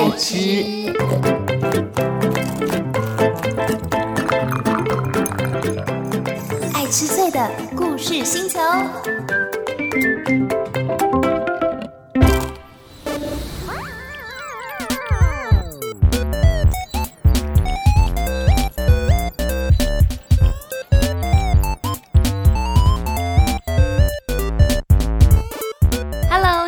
[0.00, 0.36] 爱吃。
[6.72, 8.58] 爱吃脆的故事星球。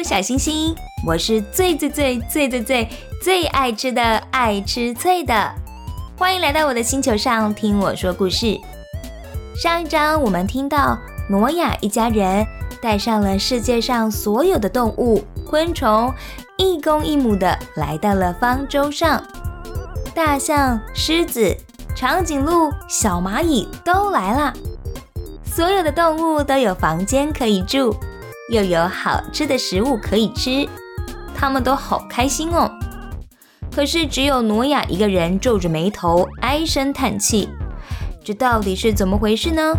[0.05, 0.75] 小星星，
[1.07, 2.89] 我是最最最最最最
[3.23, 5.54] 最爱吃的爱吃脆的，
[6.18, 8.58] 欢迎来到我的星球上听我说故事。
[9.54, 10.99] 上一章我们听到
[11.30, 12.44] 挪亚一家人
[12.80, 16.13] 带上了世界上所有的动物、昆虫，
[16.57, 19.22] 一公一母的来到了方舟上。
[20.13, 21.57] 大象、狮子、
[21.94, 24.52] 长颈鹿、小蚂蚁都来了，
[25.44, 27.94] 所有的动物都有房间可以住。
[28.50, 30.68] 又有好吃的食物可以吃，
[31.36, 32.69] 他们都好开心哦。
[33.75, 37.48] 可是只有挪亚一个人皱着眉头，唉声叹气。
[38.22, 39.74] 这到底是怎么回事呢？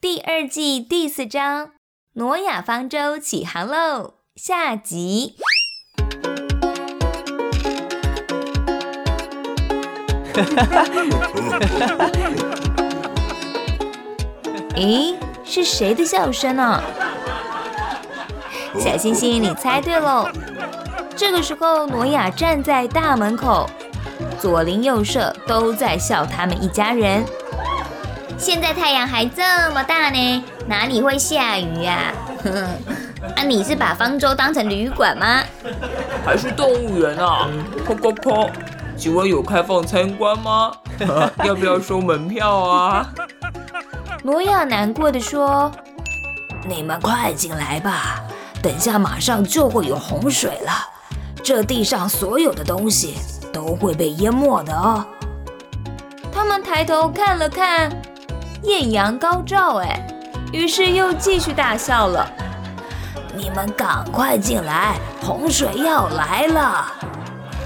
[0.00, 1.66] 第二季第四章
[2.12, 5.36] 《挪亚方舟起航喽》下集。
[14.76, 16.82] 咦，是谁的笑声呢？
[18.78, 20.28] 小星星，你猜对喽！
[21.16, 23.68] 这个时候，挪亚站在大门口，
[24.40, 27.24] 左邻右舍都在笑他们一家人。
[28.38, 32.12] 现在太阳还这么大呢，哪里会下雨呀？
[33.36, 35.42] 啊，你是把方舟当成旅馆吗？
[36.24, 37.48] 还是动物园啊？
[37.86, 38.50] 砰砰砰，
[38.96, 40.72] 请问有开放参观吗？
[41.44, 43.08] 要不要收门票啊？
[44.24, 45.70] 挪亚难过的说
[46.66, 48.22] ：“你们快进来吧，
[48.62, 50.72] 等下马上就会有洪水了，
[51.42, 53.16] 这地上所有的东西
[53.52, 55.04] 都会被淹没的哦。”
[56.32, 57.90] 他们抬头看了看，
[58.62, 60.06] 艳阳高照，哎，
[60.52, 62.30] 于是又继续大笑了。
[63.34, 66.86] 你们赶快进来，洪水要来了！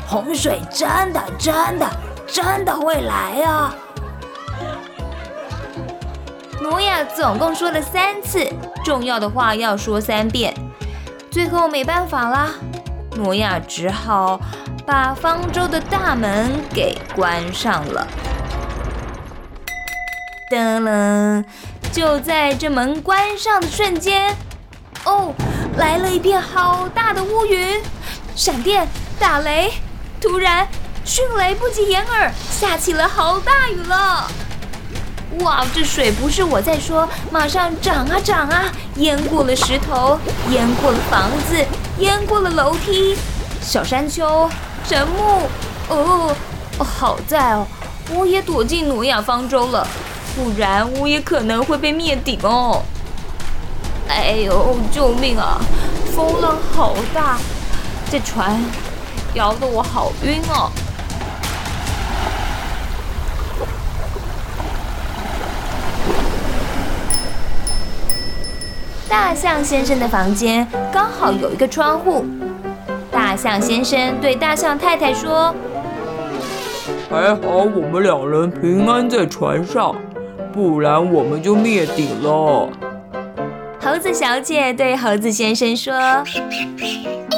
[0.08, 1.86] 洪水真的真的
[2.26, 3.74] 真的会来啊！
[6.62, 8.48] 努亚总共说了三次，
[8.84, 10.54] 重要的话要说三遍。
[11.36, 12.48] 最后没办法啦，
[13.14, 14.40] 挪亚只好
[14.86, 18.08] 把方舟的大门给关上了。
[20.50, 21.44] 噔噔，
[21.92, 24.34] 就在这门关上的瞬间，
[25.04, 25.34] 哦，
[25.76, 27.82] 来了一片好大的乌云，
[28.34, 28.88] 闪电、
[29.20, 29.74] 打雷，
[30.18, 30.66] 突然
[31.04, 34.26] 迅雷不及掩耳，下起了好大雨了。
[35.40, 38.64] 哇，这水不是我在说，马上涨啊涨啊，
[38.96, 40.18] 淹过了石头，
[40.50, 41.64] 淹过了房子，
[41.98, 43.16] 淹过了楼梯、
[43.60, 44.48] 小山丘、
[44.84, 45.42] 神木。
[45.88, 46.34] 哦，
[46.78, 47.66] 好在哦，
[48.14, 49.86] 我也躲进挪亚方舟了，
[50.34, 52.82] 不然我也可能会被灭顶哦。
[54.08, 55.60] 哎呦，救命啊！
[56.14, 57.38] 风浪好大，
[58.10, 58.58] 这船
[59.34, 60.70] 摇得我好晕哦。
[69.08, 72.24] 大象先生的房间刚好有一个窗户。
[73.10, 75.54] 大象先生对大象太太说
[77.08, 79.94] ：“还好我们两人平安在船上，
[80.52, 82.68] 不然我们就灭顶了。”
[83.80, 86.24] 猴子小姐对猴子先生说：“哎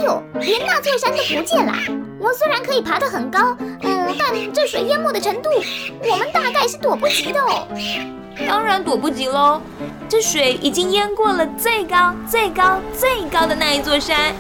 [0.03, 1.73] 呦，连那座山都不见了！
[2.19, 5.51] 我虽然可以爬得很高，嗯，但这水淹没的程度，
[6.11, 7.69] 我们大概是躲不及的哦。”
[8.49, 9.61] 当然躲不及喽！
[10.09, 14.35] 这水已经淹过了最高、最高、最高的那一座山，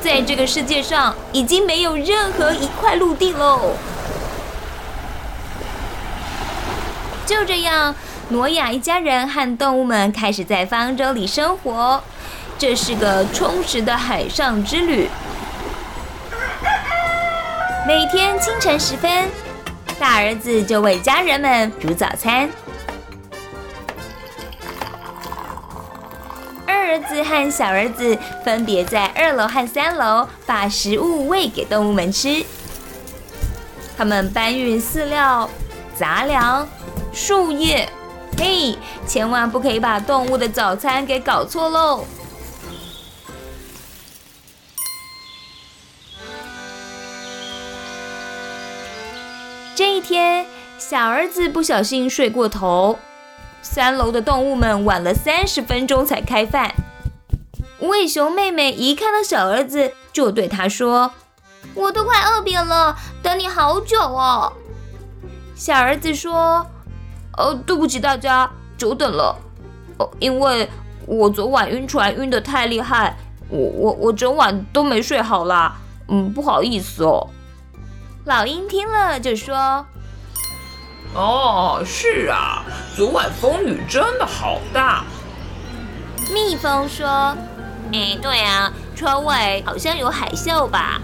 [0.00, 3.72] 在这个世界上已经没有任何一块陆地喽。
[7.26, 7.92] 就这样，
[8.28, 12.00] 挪亚一家人和动物们开始在方舟里生活，
[12.56, 15.10] 这是个充实的海上之旅。
[17.88, 19.28] 每天清晨时分，
[19.98, 22.48] 大儿子就为家人们煮早餐。
[26.98, 32.44] 儿子和小儿子分别在二楼和三楼把食物喂给动物们吃。
[33.96, 35.48] 他们搬运饲料、
[35.94, 36.68] 杂粮、
[37.12, 37.88] 树叶，
[38.36, 42.04] 嘿，千万不可以把动物的早餐给搞错喽！
[49.76, 50.44] 这一天，
[50.78, 52.98] 小儿子不小心睡过头。
[53.62, 56.74] 三楼的动物们晚了三十分钟才开饭。
[57.80, 61.12] 无尾熊妹妹一看到小儿子，就对他说
[61.74, 64.52] ：“我都快饿扁了，等你好久哦。”
[65.54, 66.66] 小儿子说
[67.38, 69.36] ：“呃，对不起大家，久等了。
[69.98, 70.68] 哦，因为
[71.06, 73.16] 我昨晚晕船晕得太厉害，
[73.48, 75.76] 我我我整晚都没睡好啦。
[76.08, 77.28] 嗯，不好意思哦。”
[78.26, 79.86] 老鹰听了就说
[81.14, 82.64] ：“哦，是啊，
[82.96, 85.04] 昨晚风雨真的好大。”
[86.34, 87.34] 蜜蜂说
[87.92, 91.00] ：“哎，对啊，窗外好像有海啸吧？”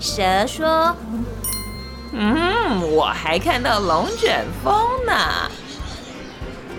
[0.00, 0.96] 蛇说。
[2.14, 4.74] 嗯，我还看到龙卷风
[5.06, 5.50] 呢。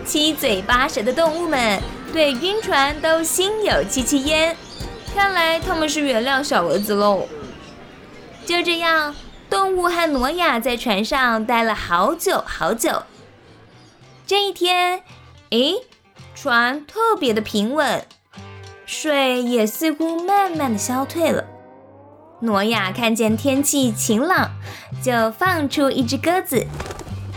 [0.05, 1.81] 七嘴八舌的动物们
[2.11, 4.55] 对晕船都心有戚戚焉，
[5.15, 7.27] 看来他们是原谅小蛾子喽。
[8.45, 9.15] 就这样，
[9.49, 13.01] 动物和挪亚在船上待了好久好久。
[14.27, 15.01] 这一天，
[15.49, 15.75] 诶，
[16.35, 18.05] 船特别的平稳，
[18.85, 21.43] 水也似乎慢慢的消退了。
[22.41, 24.51] 挪亚看见天气晴朗，
[25.01, 26.65] 就放出一只鸽子，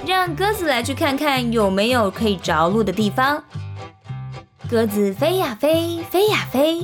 [0.04, 3.42] 让鸽子来去看看有没有可以着陆的地方。
[4.68, 6.80] 鸽子飞呀飞，飞呀飞，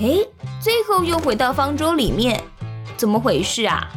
[0.00, 0.18] 哎，
[0.60, 2.40] 最后又回到方舟里面，
[2.96, 3.90] 怎么回事啊？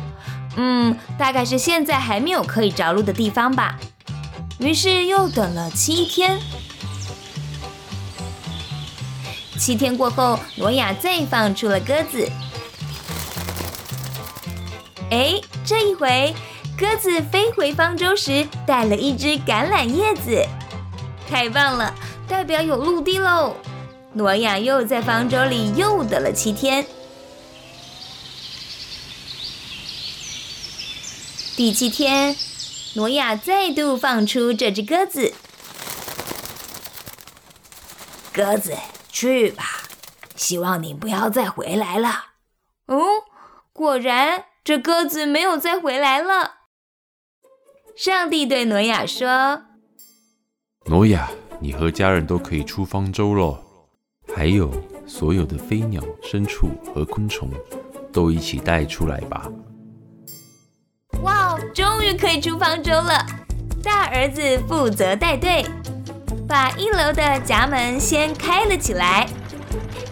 [0.55, 3.77] 嗯，大概是现在还没有可以着陆的地方吧。
[4.57, 6.39] 于是又等了七天，
[9.61, 12.27] 七天过后，挪亚再放出了鸽子。
[15.11, 16.33] 哎，这一回
[16.75, 20.43] 鸽子飞回方舟时带了一只橄榄叶子，
[21.29, 21.93] 太棒了，
[22.27, 23.55] 代表有陆地喽！
[24.13, 26.83] 挪亚又在方舟里又等了七天，
[31.55, 32.35] 第七天，
[32.95, 35.35] 挪亚再度放出这只鸽子。
[38.33, 38.75] 鸽子，
[39.11, 39.63] 去吧，
[40.35, 42.09] 希望你不要再回来了。
[42.87, 43.05] 哦，
[43.73, 44.45] 果然。
[44.63, 46.51] 这鸽子没有再回来了。
[47.97, 49.63] 上帝对挪亚说
[50.85, 53.59] ：“挪亚，你和家人都可以出方舟了，
[54.35, 54.71] 还有
[55.07, 57.49] 所有的飞鸟、牲畜和昆虫，
[58.13, 59.51] 都一起带出来吧。”
[61.25, 63.25] 哇，终于可以出方舟了！
[63.83, 65.65] 大儿子负责带队，
[66.51, 69.25] 把一楼的闸门先开了起来。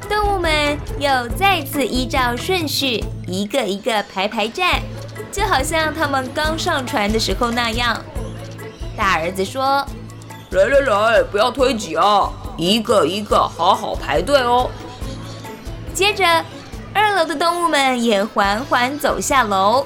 [0.08, 4.80] 动物们又再次依照顺序一个一个排排站，
[5.34, 8.02] 就好像他们刚上船的时候那样。
[8.96, 9.86] 大儿子说
[10.52, 14.72] ：“来来来，不要推挤啊，一个一个好好排队哦。”
[15.94, 16.26] 接着，
[16.94, 19.86] 二楼的动物们也缓缓走下楼，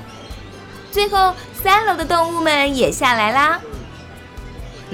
[0.91, 1.33] 最后
[1.63, 3.59] 三楼的动物们也下来啦。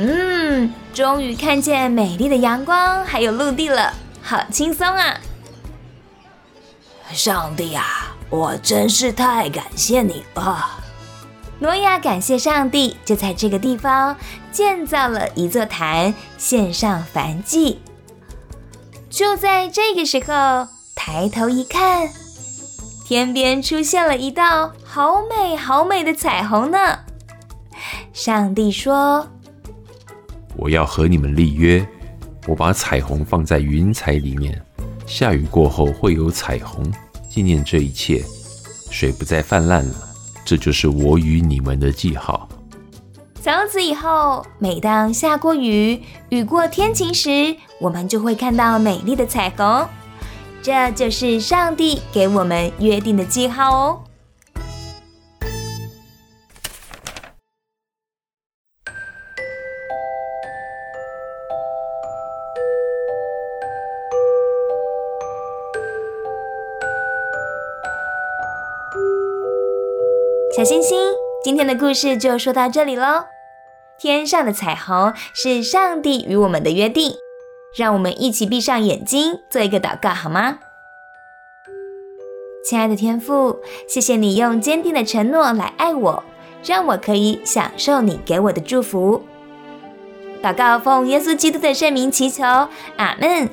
[0.01, 3.93] 嗯，终于看见美丽的阳光还有陆地了。
[4.21, 5.19] 好轻松啊！
[7.11, 10.69] 上帝啊，我真是太感谢你了。
[11.59, 14.15] 挪亚感谢上帝，就在这个地方
[14.53, 17.81] 建造了一座坛，献上燔祭。
[19.09, 22.07] 就在这个时候，抬头一看，
[23.03, 26.99] 天边出现了一道好美好美的彩虹呢。
[28.13, 29.27] 上帝说
[30.59, 31.85] ：“我要和你们立约。”
[32.47, 34.59] 我把彩虹放在云彩里面，
[35.05, 36.91] 下雨过后会有彩虹，
[37.29, 38.23] 纪念这一切。
[38.89, 39.95] 水不再泛滥了，
[40.43, 42.49] 这就是我与你们的记号。
[43.39, 49.87] 从此以后，每当下过雨、雨过天晴时，我们就会看到美丽的彩虹。
[50.61, 54.01] 这就是上帝给我们约定的记号哦。
[70.69, 70.99] 星星，
[71.43, 73.23] 今天的故事就说到这里喽。
[73.97, 77.13] 天上的彩虹是上帝与我们的约定，
[77.75, 80.59] 让我们一起闭上眼睛做一个祷告好吗？
[82.63, 83.57] 亲爱的天父，
[83.87, 86.23] 谢谢你用坚定的承诺来爱我，
[86.63, 89.23] 让我可以享受你给我的祝福。
[90.43, 93.49] 祷告奉耶稣基督的圣名祈求，阿门。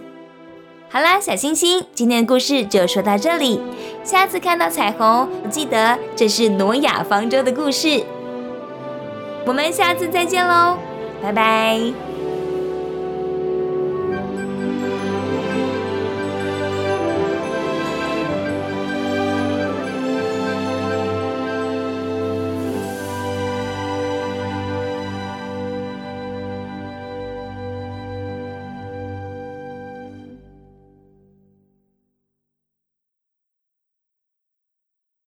[0.89, 3.61] 好啦，小星星，今天的故事就说到这里。
[4.07, 8.05] 下次看到彩虹，记得这是挪亚方舟的故事。
[9.45, 10.79] 我们下次再见喽，
[11.21, 12.06] 拜拜。